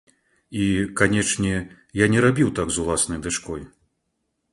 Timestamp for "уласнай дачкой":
2.85-3.61